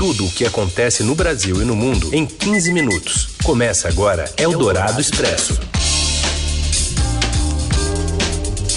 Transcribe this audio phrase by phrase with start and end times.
[0.00, 3.36] tudo o que acontece no Brasil e no mundo em 15 minutos.
[3.44, 5.60] Começa agora Eldorado Expresso.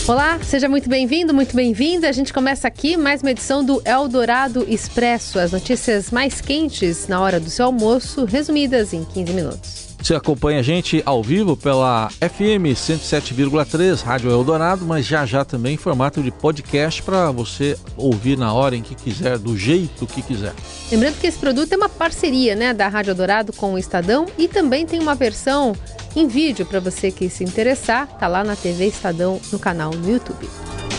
[0.06, 2.10] Olá, seja muito bem-vindo, muito bem-vinda.
[2.10, 7.22] A gente começa aqui mais uma edição do Eldorado Expresso, as notícias mais quentes na
[7.22, 9.83] hora do seu almoço, resumidas em 15 minutos.
[10.04, 15.76] Você acompanha a gente ao vivo pela FM 107,3 Rádio Eldorado, mas já já também
[15.76, 20.22] em formato de podcast para você ouvir na hora em que quiser, do jeito que
[20.22, 20.54] quiser.
[20.92, 24.50] Lembrando que esse produto é uma parceria né, da Rádio Eldorado com o Estadão e
[24.50, 25.74] também tem uma versão
[26.14, 30.12] em vídeo para você que se interessar, tá lá na TV Estadão no canal no
[30.12, 30.50] YouTube.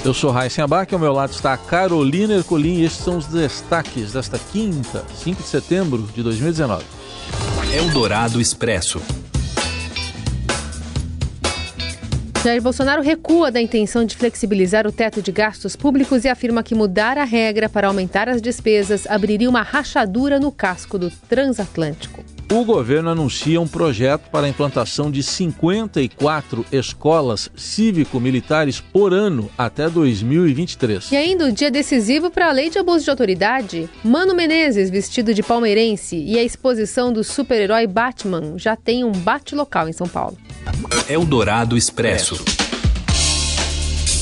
[0.02, 3.26] Eu sou Raíssa Abac, ao meu lado está a Carolina Ercolim e estes são os
[3.26, 6.82] destaques desta quinta, 5 de setembro de 2019.
[7.76, 9.02] Eldorado Expresso.
[12.44, 16.72] Jair Bolsonaro recua da intenção de flexibilizar o teto de gastos públicos e afirma que
[16.72, 22.64] mudar a regra para aumentar as despesas abriria uma rachadura no casco do transatlântico o
[22.64, 31.12] governo anuncia um projeto para a implantação de 54 escolas cívico-militares por ano até 2023.
[31.12, 33.88] E ainda o dia decisivo para a lei de abuso de autoridade.
[34.02, 39.88] Mano Menezes, vestido de palmeirense, e a exposição do super-herói Batman já tem um bate-local
[39.88, 40.36] em São Paulo.
[41.08, 42.63] Eldorado Expresso.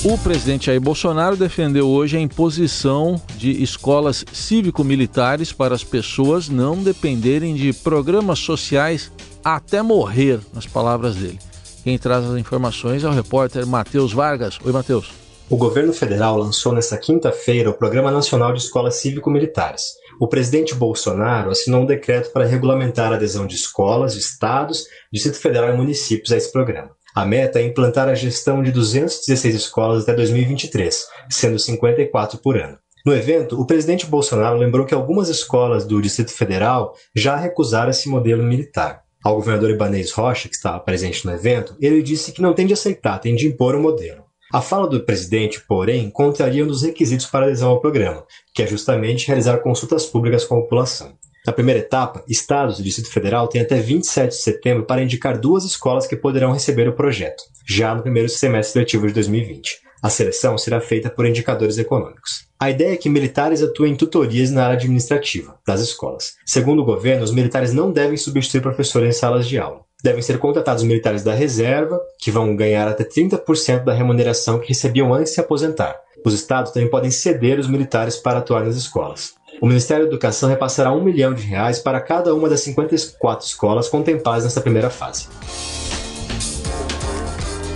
[0.04, 6.82] O presidente Jair Bolsonaro defendeu hoje a imposição de escolas cívico-militares para as pessoas não
[6.82, 9.12] dependerem de programas sociais
[9.44, 11.38] até morrer, nas palavras dele.
[11.84, 14.58] Quem traz as informações é o repórter Matheus Vargas.
[14.64, 15.12] Oi, Matheus.
[15.48, 19.84] O governo federal lançou nesta quinta-feira o Programa Nacional de Escolas Cívico-Militares.
[20.20, 25.72] O presidente Bolsonaro assinou um decreto para regulamentar a adesão de escolas, estados, Distrito Federal
[25.72, 26.90] e municípios a esse programa.
[27.14, 32.78] A meta é implantar a gestão de 216 escolas até 2023, sendo 54 por ano.
[33.04, 38.08] No evento, o presidente Bolsonaro lembrou que algumas escolas do Distrito Federal já recusaram esse
[38.08, 39.02] modelo militar.
[39.22, 42.72] Ao governador Ibanez Rocha, que estava presente no evento, ele disse que não tem de
[42.72, 44.24] aceitar, tem de impor o um modelo.
[44.52, 48.66] A fala do presidente, porém, contraria um dos requisitos para adesão ao programa, que é
[48.66, 51.12] justamente realizar consultas públicas com a população.
[51.44, 55.64] Na primeira etapa, estados e Distrito Federal têm até 27 de setembro para indicar duas
[55.64, 59.80] escolas que poderão receber o projeto, já no primeiro semestre letivo de 2020.
[60.00, 62.46] A seleção será feita por indicadores econômicos.
[62.58, 66.34] A ideia é que militares atuem em tutorias na área administrativa das escolas.
[66.46, 69.80] Segundo o governo, os militares não devem substituir professores em salas de aula.
[70.02, 75.14] Devem ser contratados militares da reserva, que vão ganhar até 30% da remuneração que recebiam
[75.14, 75.96] antes de se aposentar.
[76.24, 79.34] Os estados também podem ceder os militares para atuar nas escolas.
[79.60, 83.88] O Ministério da Educação repassará um milhão de reais para cada uma das 54 escolas
[83.88, 85.28] contempladas nesta primeira fase.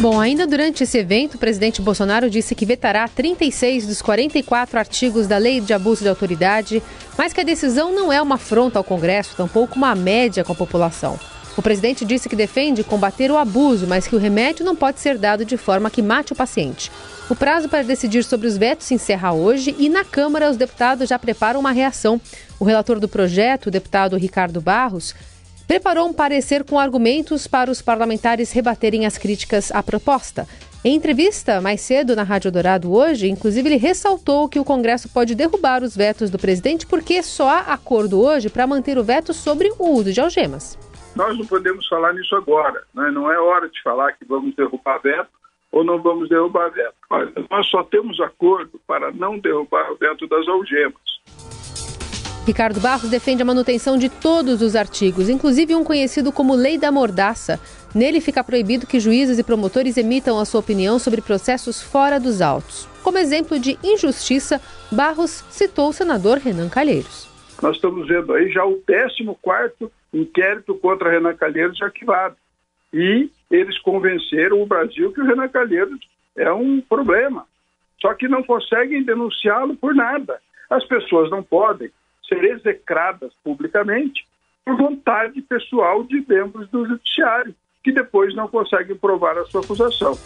[0.00, 5.28] Bom, ainda durante esse evento, o presidente Bolsonaro disse que vetará 36 dos 44 artigos
[5.28, 6.82] da Lei de Abuso de Autoridade,
[7.16, 10.56] mas que a decisão não é uma afronta ao Congresso, tampouco uma média com a
[10.56, 11.18] população.
[11.56, 15.16] O presidente disse que defende combater o abuso, mas que o remédio não pode ser
[15.16, 16.92] dado de forma que mate o paciente.
[17.30, 21.08] O prazo para decidir sobre os vetos se encerra hoje e na Câmara os deputados
[21.08, 22.20] já preparam uma reação.
[22.60, 25.14] O relator do projeto, o deputado Ricardo Barros,
[25.66, 30.46] preparou um parecer com argumentos para os parlamentares rebaterem as críticas à proposta.
[30.84, 35.34] Em entrevista mais cedo na Rádio Dourado hoje, inclusive ele ressaltou que o Congresso pode
[35.34, 39.72] derrubar os vetos do presidente porque só há acordo hoje para manter o veto sobre
[39.78, 40.78] o uso de algemas.
[41.16, 43.10] Nós não podemos falar nisso agora, né?
[43.10, 45.30] não é hora de falar que vamos derrubar veto
[45.72, 46.94] ou não vamos derrubar veto.
[47.08, 51.16] Olha, nós só temos acordo para não derrubar o veto das algemas.
[52.46, 56.92] Ricardo Barros defende a manutenção de todos os artigos, inclusive um conhecido como Lei da
[56.92, 57.58] Mordaça.
[57.94, 62.42] Nele fica proibido que juízes e promotores emitam a sua opinião sobre processos fora dos
[62.42, 62.86] autos.
[63.02, 64.60] Como exemplo de injustiça,
[64.92, 67.26] Barros citou o senador Renan Calheiros.
[67.62, 72.36] Nós estamos vendo aí já o 14º inquérito contra Renan Calheiros arquivado.
[72.92, 76.00] E eles convenceram o Brasil que o Renan Calheiros
[76.36, 77.46] é um problema.
[78.00, 80.40] Só que não conseguem denunciá-lo por nada.
[80.70, 81.90] As pessoas não podem
[82.28, 84.26] ser execradas publicamente
[84.64, 87.54] por vontade pessoal de membros do judiciário,
[87.84, 90.18] que depois não conseguem provar a sua acusação.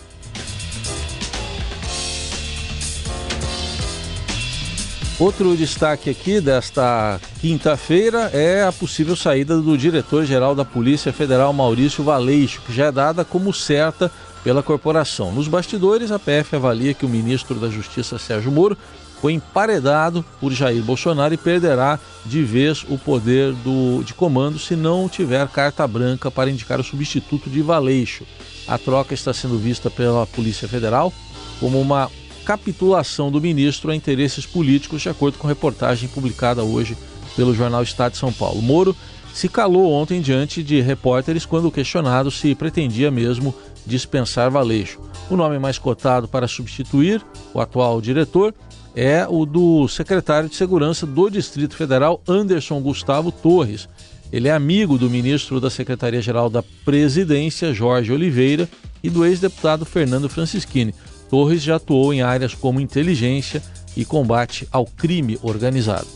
[5.21, 12.03] Outro destaque aqui desta quinta-feira é a possível saída do diretor-geral da Polícia Federal, Maurício
[12.03, 14.11] Valeixo, que já é dada como certa
[14.43, 15.31] pela corporação.
[15.31, 18.79] Nos bastidores, a PF avalia que o ministro da Justiça, Sérgio Moro,
[19.21, 24.75] foi emparedado por Jair Bolsonaro e perderá de vez o poder do, de comando se
[24.75, 28.25] não tiver carta branca para indicar o substituto de Valeixo.
[28.67, 31.13] A troca está sendo vista pela Polícia Federal
[31.61, 32.11] como uma
[32.51, 36.97] capitulação do ministro a interesses políticos, de acordo com reportagem publicada hoje
[37.37, 38.61] pelo jornal Estado de São Paulo.
[38.61, 38.97] Moro
[39.33, 43.55] se calou ontem diante de repórteres quando questionado se pretendia mesmo
[43.87, 44.99] dispensar Valeixo.
[45.31, 47.25] O nome mais cotado para substituir
[47.55, 48.53] o atual diretor
[48.97, 53.89] é o do secretário de Segurança do Distrito Federal, Anderson Gustavo Torres.
[54.33, 58.69] Ele é amigo do ministro da Secretaria-Geral da Presidência, Jorge Oliveira,
[59.03, 60.95] e do ex-deputado Fernando Francischini.
[61.31, 63.63] Torres já atuou em áreas como inteligência
[63.97, 66.07] e combate ao crime organizado.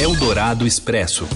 [0.00, 1.26] Eldorado Expresso.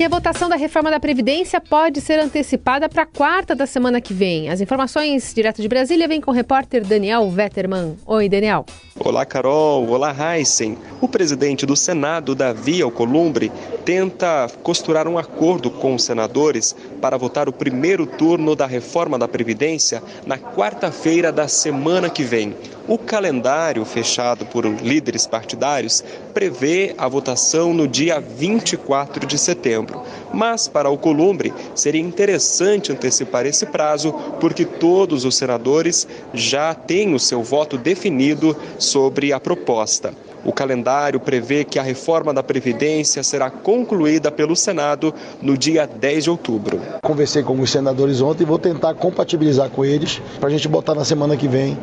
[0.00, 4.12] E a votação da reforma da Previdência pode ser antecipada para quarta da semana que
[4.12, 4.48] vem.
[4.48, 7.96] As informações direto de Brasília vêm com o repórter Daniel Vetterman.
[8.06, 8.64] Oi, Daniel.
[8.98, 9.88] Olá, Carol.
[9.88, 10.76] Olá, Heisen.
[11.00, 13.52] O presidente do Senado, Davi Alcolumbre,
[13.84, 19.28] tenta costurar um acordo com os senadores para votar o primeiro turno da reforma da
[19.28, 22.56] Previdência na quarta-feira da semana que vem.
[22.88, 30.02] O calendário fechado por líderes partidários prevê a votação no dia 24 de setembro.
[30.32, 37.14] Mas, para o Columbre, seria interessante antecipar esse prazo, porque todos os senadores já têm
[37.14, 40.12] o seu voto definido sobre a proposta.
[40.44, 46.24] O calendário prevê que a reforma da Previdência será concluída pelo Senado no dia 10
[46.24, 46.80] de outubro.
[47.00, 50.94] Conversei com os senadores ontem e vou tentar compatibilizar com eles para a gente botar
[50.94, 51.78] na semana que vem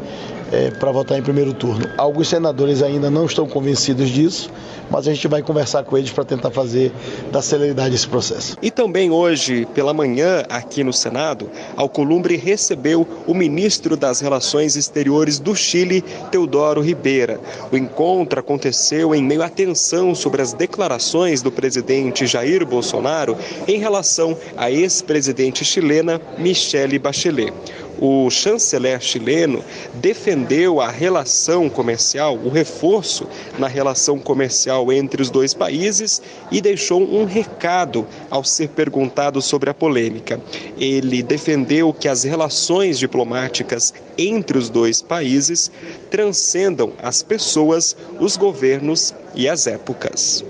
[0.51, 1.89] é, para votar em primeiro turno.
[1.97, 4.51] Alguns senadores ainda não estão convencidos disso,
[4.89, 6.91] mas a gente vai conversar com eles para tentar fazer
[7.31, 8.57] da celeridade esse processo.
[8.61, 15.39] E também hoje, pela manhã, aqui no Senado, Alcolumbre recebeu o ministro das Relações Exteriores
[15.39, 17.39] do Chile, Teodoro Ribeira.
[17.71, 23.37] O encontro aconteceu em meio à tensão sobre as declarações do presidente Jair Bolsonaro
[23.67, 27.53] em relação à ex-presidente chilena Michelle Bachelet
[28.01, 29.63] o chanceler chileno
[29.95, 37.01] defendeu a relação comercial, o reforço na relação comercial entre os dois países e deixou
[37.01, 40.39] um recado ao ser perguntado sobre a polêmica.
[40.77, 45.71] Ele defendeu que as relações diplomáticas entre os dois países
[46.09, 50.43] transcendam as pessoas, os governos e as épocas.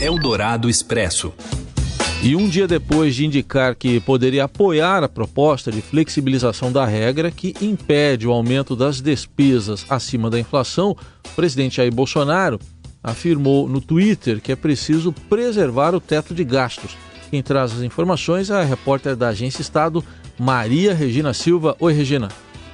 [0.00, 1.32] Eldorado Expresso.
[2.20, 7.30] E um dia depois de indicar que poderia apoiar a proposta de flexibilização da regra
[7.30, 12.58] que impede o aumento das despesas acima da inflação, o presidente Jair Bolsonaro
[13.02, 16.96] afirmou no Twitter que é preciso preservar o teto de gastos.
[17.30, 20.04] Quem traz as informações é a repórter da Agência Estado,
[20.36, 21.76] Maria Regina Silva.
[21.78, 22.28] Oi, Regina.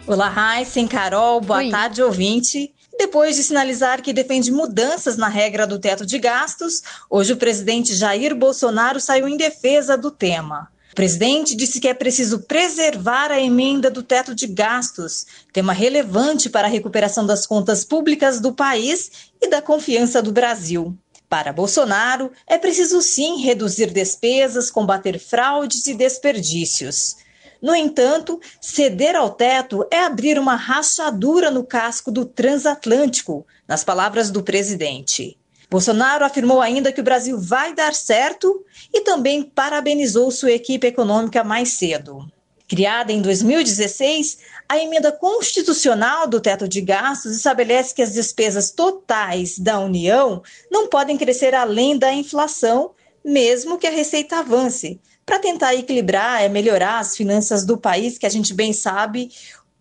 [0.07, 1.71] Olá, Raíssen, Carol, boa Oi.
[1.71, 2.73] tarde, ouvinte.
[2.99, 7.95] Depois de sinalizar que defende mudanças na regra do teto de gastos, hoje o presidente
[7.95, 10.69] Jair Bolsonaro saiu em defesa do tema.
[10.93, 16.49] O presidente disse que é preciso preservar a emenda do teto de gastos, tema relevante
[16.49, 19.11] para a recuperação das contas públicas do país
[19.43, 20.97] e da confiança do Brasil.
[21.29, 27.17] Para Bolsonaro, é preciso sim reduzir despesas, combater fraudes e desperdícios.
[27.65, 34.31] No entanto, ceder ao teto é abrir uma rachadura no casco do transatlântico, nas palavras
[34.31, 35.39] do presidente.
[35.71, 38.63] Bolsonaro afirmou ainda que o Brasil vai dar certo
[38.93, 42.31] e também parabenizou sua equipe econômica mais cedo.
[42.69, 49.59] Criada em 2016, a emenda constitucional do teto de gastos estabelece que as despesas totais
[49.59, 52.91] da União não podem crescer além da inflação,
[53.25, 58.27] mesmo que a receita avance, para tentar equilibrar, é melhorar as finanças do país, que
[58.27, 59.31] a gente bem sabe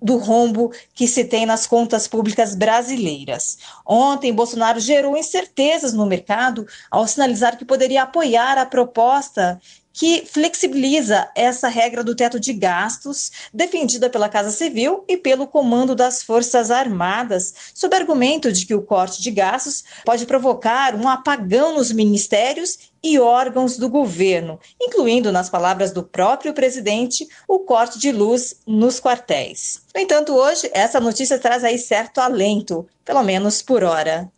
[0.01, 3.58] do rombo que se tem nas contas públicas brasileiras.
[3.86, 9.60] Ontem, Bolsonaro gerou incertezas no mercado ao sinalizar que poderia apoiar a proposta
[9.93, 15.95] que flexibiliza essa regra do teto de gastos, defendida pela Casa Civil e pelo Comando
[15.95, 21.75] das Forças Armadas, sob argumento de que o corte de gastos pode provocar um apagão
[21.75, 28.12] nos ministérios e órgãos do governo, incluindo, nas palavras do próprio presidente, o corte de
[28.12, 29.81] luz nos quartéis.
[29.93, 34.31] No entanto, hoje, essa notícia traz aí certo alento, pelo menos por hora.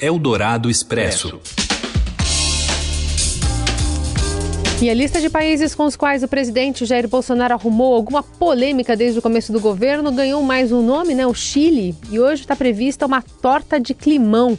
[0.00, 1.40] Eldorado Expresso.
[4.80, 8.94] E a lista de países com os quais o presidente Jair Bolsonaro arrumou alguma polêmica
[8.94, 11.26] desde o começo do governo ganhou mais um nome, né?
[11.26, 11.96] O Chile.
[12.12, 14.56] E hoje está prevista uma torta de climão.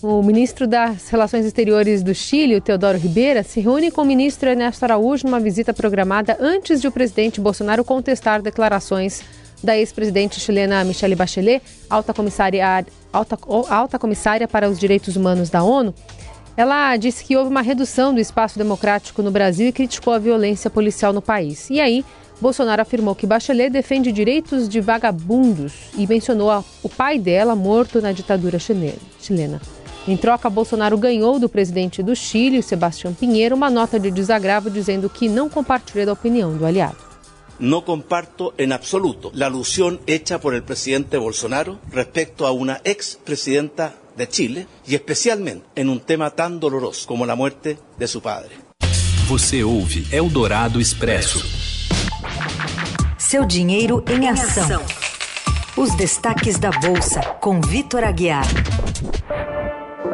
[0.00, 4.48] O ministro das Relações Exteriores do Chile, o Teodoro Ribeira, se reúne com o ministro
[4.48, 9.24] Ernesto Araújo numa visita programada antes de o presidente Bolsonaro contestar declarações
[9.64, 13.36] da ex-presidente chilena Michelle Bachelet, alta comissária, alta,
[13.68, 15.92] alta comissária para os Direitos Humanos da ONU.
[16.56, 20.70] Ela disse que houve uma redução do espaço democrático no Brasil e criticou a violência
[20.70, 21.68] policial no país.
[21.68, 22.02] E aí,
[22.40, 28.12] Bolsonaro afirmou que Bachelet defende direitos de vagabundos e mencionou o pai dela morto na
[28.12, 29.60] ditadura chilena.
[30.08, 35.10] Em troca, Bolsonaro ganhou do presidente do Chile, Sebastião Pinheiro, uma nota de desagravo dizendo
[35.10, 36.96] que não compartilha da opinião do aliado.
[37.58, 43.94] No comparto en absoluto la alusión hecha por el presidente Bolsonaro respecto a una expresidenta
[44.16, 48.50] de Chile y especialmente en un tema tan doloroso como la muerte de su padre.
[49.28, 51.40] Você ouve Eldorado Expresso.
[53.18, 54.80] Seu dinheiro em ação.
[55.76, 58.46] Os destaques da Bolsa, com Vitor Aguiar.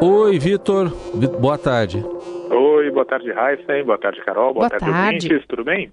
[0.01, 0.89] Oi, Vitor.
[1.39, 2.03] Boa tarde.
[2.03, 3.83] Oi, boa tarde, Raíssa.
[3.85, 4.53] Boa tarde, Carol.
[4.53, 5.27] Boa, boa tarde, tarde.
[5.27, 5.47] ouvintes.
[5.47, 5.91] Tudo bem?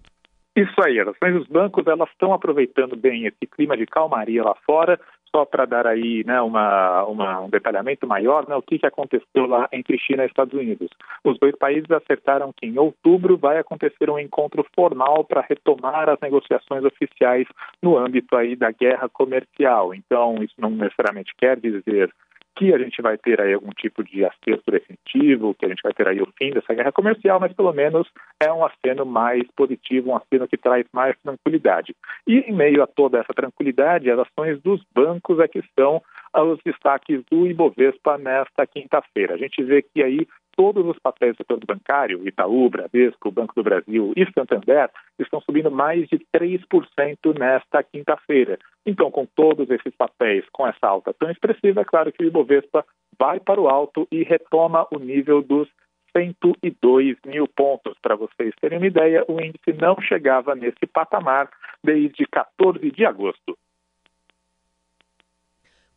[0.55, 4.55] Isso aí, as ações dos bancos elas estão aproveitando bem esse clima de calmaria lá
[4.65, 4.99] fora,
[5.33, 9.45] só para dar aí né, uma, uma, um detalhamento maior, né, o que, que aconteceu
[9.45, 10.89] lá entre China e Estados Unidos.
[11.23, 16.19] Os dois países acertaram que em outubro vai acontecer um encontro formal para retomar as
[16.19, 17.47] negociações oficiais
[17.81, 19.93] no âmbito aí da guerra comercial.
[19.93, 22.11] Então, isso não necessariamente quer dizer
[22.55, 25.93] que a gente vai ter aí algum tipo de acerto definitivo, que a gente vai
[25.93, 28.07] ter aí o fim dessa guerra comercial, mas pelo menos
[28.39, 31.95] é um aceno mais positivo, um aceno que traz mais tranquilidade.
[32.27, 36.01] E em meio a toda essa tranquilidade, as ações dos bancos é que são
[36.33, 39.35] os destaques do Ibovespa nesta quinta-feira.
[39.35, 43.63] A gente vê que aí todos os papéis do setor bancário, Itaú, Bradesco, Banco do
[43.63, 44.89] Brasil e Santander,
[45.19, 48.57] estão subindo mais de 3% nesta quinta-feira.
[48.85, 52.85] Então, com todos esses papéis, com essa alta tão expressiva, é claro que o Ibovespa
[53.17, 55.69] vai para o alto e retoma o nível dos
[56.15, 57.97] 102 mil pontos.
[58.01, 61.49] Para vocês terem uma ideia, o índice não chegava nesse patamar
[61.83, 63.57] desde 14 de agosto.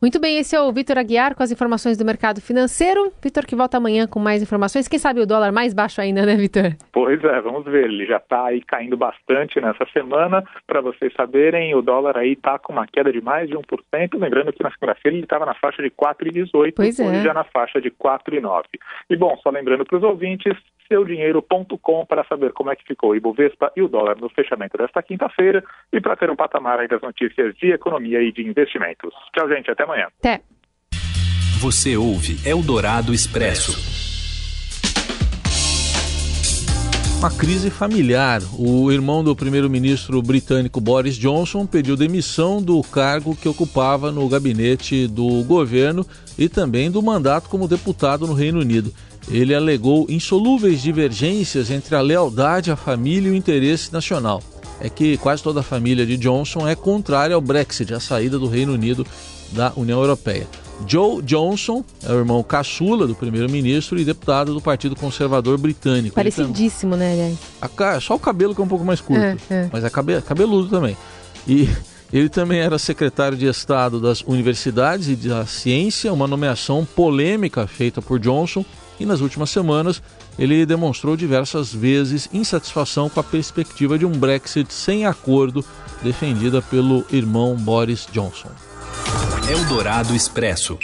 [0.04, 3.10] Muito bem, esse é o Vitor Aguiar com as informações do mercado financeiro.
[3.22, 4.86] Vitor que volta amanhã com mais informações.
[4.86, 6.76] Quem sabe o dólar mais baixo ainda, né, Vitor?
[6.92, 7.86] Pois é, vamos ver.
[7.86, 10.44] Ele já está aí caindo bastante nessa semana.
[10.66, 13.62] Para vocês saberem, o dólar aí está com uma queda de mais de 1%.
[14.18, 17.22] Lembrando que na segunda-feira ele estava na faixa de 4,18, pois é.
[17.22, 18.64] já na faixa de 4,9.
[19.08, 20.52] E bom, só lembrando para os ouvintes,
[20.88, 25.02] seudinheiro.com para saber como é que ficou o Ibovespa e o dólar no fechamento desta
[25.02, 29.12] quinta-feira e para ter um patamar aí das notícias de economia e de investimentos.
[29.34, 29.70] Tchau, gente.
[29.70, 30.08] Até amanhã.
[30.18, 30.40] Até.
[31.60, 33.94] Você ouve Eldorado Expresso.
[37.24, 38.42] Uma crise familiar.
[38.58, 45.06] O irmão do primeiro-ministro britânico Boris Johnson pediu demissão do cargo que ocupava no gabinete
[45.06, 48.92] do governo e também do mandato como deputado no Reino Unido.
[49.28, 54.42] Ele alegou insolúveis divergências entre a lealdade à família e o interesse nacional.
[54.80, 58.48] É que quase toda a família de Johnson é contrária ao Brexit, a saída do
[58.48, 59.06] Reino Unido
[59.52, 60.46] da União Europeia.
[60.86, 66.14] Joe Johnson é o irmão caçula do primeiro-ministro e deputado do Partido Conservador Britânico.
[66.14, 67.38] Parecidíssimo, né, aliás?
[67.60, 69.68] A, só o cabelo que é um pouco mais curto, é, é.
[69.72, 70.96] mas é cabe, cabeludo também.
[71.46, 71.68] E
[72.12, 78.02] ele também era secretário de Estado das Universidades e da Ciência, uma nomeação polêmica feita
[78.02, 78.64] por Johnson
[78.98, 80.02] e nas últimas semanas
[80.38, 85.64] ele demonstrou diversas vezes insatisfação com a perspectiva de um Brexit sem acordo
[86.02, 88.50] defendida pelo irmão Boris Johnson.
[89.48, 90.78] Eldorado Expresso.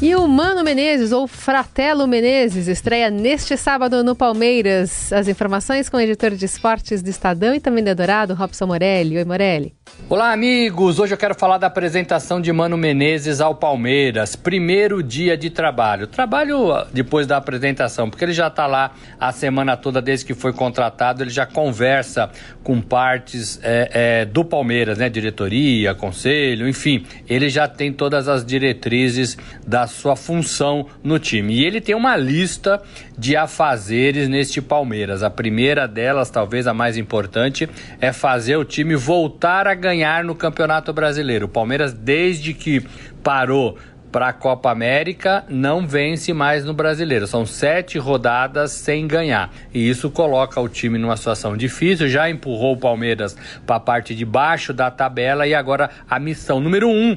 [0.00, 5.12] E o Mano Menezes, ou Fratelo Menezes, estreia neste sábado no Palmeiras.
[5.12, 9.16] As informações com o editor de esportes do Estadão e também da Dourado, Robson Morelli.
[9.16, 9.74] Oi, Morelli.
[10.10, 10.98] Olá, amigos!
[10.98, 14.34] Hoje eu quero falar da apresentação de Mano Menezes ao Palmeiras.
[14.34, 16.06] Primeiro dia de trabalho.
[16.06, 20.54] Trabalho depois da apresentação, porque ele já está lá a semana toda desde que foi
[20.54, 21.22] contratado.
[21.22, 22.30] Ele já conversa
[22.62, 25.10] com partes é, é, do Palmeiras, né?
[25.10, 27.04] Diretoria, conselho, enfim.
[27.28, 31.54] Ele já tem todas as diretrizes da sua função no time.
[31.54, 32.82] E ele tem uma lista
[33.18, 35.22] de afazeres neste Palmeiras.
[35.22, 37.68] A primeira delas, talvez a mais importante,
[38.00, 41.46] é fazer o time voltar a ganhar no Campeonato Brasileiro.
[41.46, 42.82] O Palmeiras, desde que
[43.22, 43.76] parou
[44.10, 47.26] para a Copa América, não vence mais no Brasileiro.
[47.26, 49.50] São sete rodadas sem ganhar.
[49.72, 52.08] E isso coloca o time numa situação difícil.
[52.08, 56.60] Já empurrou o Palmeiras para a parte de baixo da tabela e agora a missão
[56.60, 57.16] número um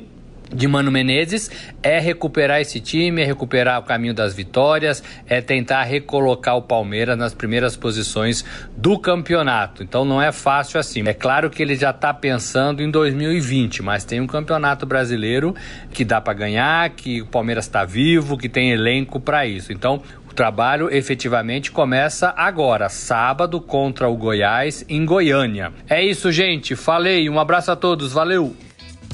[0.53, 1.49] de Mano Menezes
[1.81, 7.17] é recuperar esse time, é recuperar o caminho das vitórias, é tentar recolocar o Palmeiras
[7.17, 8.43] nas primeiras posições
[8.75, 9.83] do campeonato.
[9.83, 11.03] Então não é fácil assim.
[11.07, 15.55] É claro que ele já está pensando em 2020, mas tem um campeonato brasileiro
[15.91, 19.71] que dá para ganhar, que o Palmeiras está vivo, que tem elenco para isso.
[19.71, 25.73] Então o trabalho efetivamente começa agora, sábado, contra o Goiás, em Goiânia.
[25.89, 26.73] É isso, gente.
[26.73, 27.29] Falei.
[27.29, 28.13] Um abraço a todos.
[28.13, 28.55] Valeu!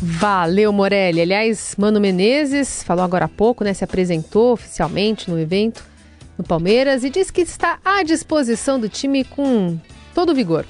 [0.02, 1.22] Valeu, Morelli.
[1.22, 3.74] Aliás, Mano Menezes falou agora há pouco, né?
[3.74, 5.84] Se apresentou oficialmente no evento
[6.38, 9.80] no Palmeiras e disse que está à disposição do time com
[10.14, 10.66] todo vigor.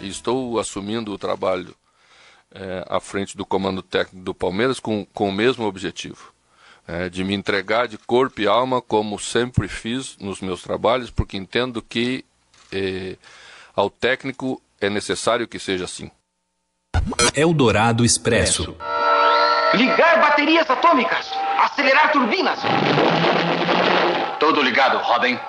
[0.00, 1.74] Estou assumindo o trabalho
[2.54, 6.32] é, à frente do comando técnico do Palmeiras com, com o mesmo objetivo.
[6.88, 11.36] É, de me entregar de corpo e alma, como sempre fiz nos meus trabalhos, porque
[11.36, 12.24] entendo que
[12.70, 13.16] é,
[13.74, 16.10] ao técnico é necessário que seja assim.
[17.34, 18.76] Eldorado Expresso.
[19.74, 21.32] Ligar baterias atômicas.
[21.58, 22.60] Acelerar turbinas.
[24.38, 25.38] Tudo ligado, Robin.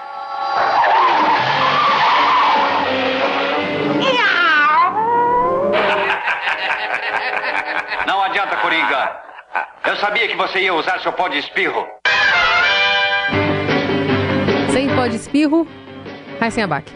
[8.07, 9.11] Não adianta, Coringa.
[9.85, 11.85] Eu sabia que você ia usar seu pó de espirro.
[14.71, 15.67] Sem pó de espirro,
[16.51, 16.91] sem abaque.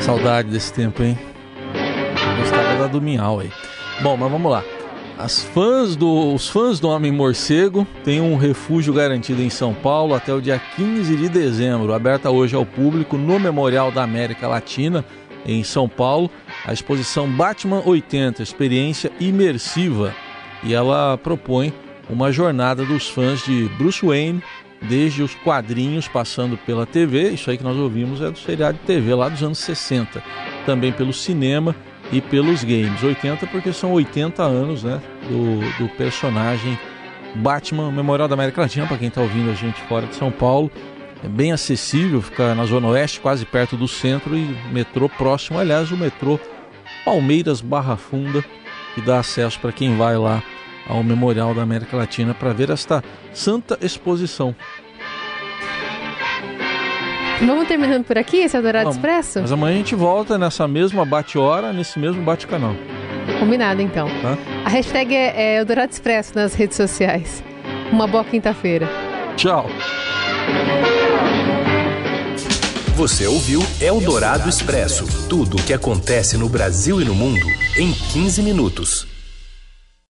[0.00, 1.18] Saudade desse tempo, hein?
[2.38, 3.52] Gostava da do Minhal aí.
[4.00, 4.62] Bom, mas vamos lá.
[5.18, 10.14] As fãs do, os fãs do Homem Morcego têm um refúgio garantido em São Paulo
[10.14, 15.04] até o dia 15 de dezembro, aberta hoje ao público no Memorial da América Latina,
[15.44, 16.30] em São Paulo,
[16.64, 20.14] a exposição Batman 80, experiência imersiva.
[20.62, 21.72] E ela propõe
[22.08, 24.40] uma jornada dos fãs de Bruce Wayne,
[24.80, 28.84] desde os quadrinhos passando pela TV, isso aí que nós ouvimos é do seriado de
[28.84, 30.22] TV lá dos anos 60,
[30.64, 31.74] também pelo cinema
[32.12, 33.02] e pelos games.
[33.02, 36.78] 80 porque são 80 anos né, do, do personagem
[37.36, 40.70] Batman, Memorial da América Latina, para quem está ouvindo a gente fora de São Paulo.
[41.22, 45.58] É bem acessível, fica na Zona Oeste, quase perto do centro e metrô próximo.
[45.58, 46.38] Aliás, o metrô
[47.04, 48.44] Palmeiras Barra Funda,
[48.94, 50.42] que dá acesso para quem vai lá
[50.88, 54.54] ao Memorial da América Latina para ver esta santa exposição.
[57.40, 58.96] Vamos terminando por aqui esse Eldorado Vamos.
[58.96, 59.40] Expresso?
[59.40, 62.74] Mas amanhã a gente volta nessa mesma bate-hora, nesse mesmo bate-canal.
[63.38, 64.08] Combinado, então.
[64.20, 64.36] Tá?
[64.64, 67.42] A hashtag é, é Eldorado Expresso nas redes sociais.
[67.92, 68.88] Uma boa quinta-feira.
[69.36, 69.66] Tchau.
[72.96, 77.46] Você ouviu Eldorado Expresso tudo o que acontece no Brasil e no mundo
[77.76, 79.17] em 15 minutos.